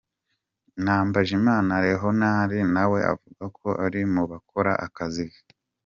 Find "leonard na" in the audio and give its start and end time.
1.83-2.83